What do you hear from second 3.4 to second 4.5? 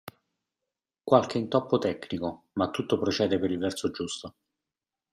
il verso giusto.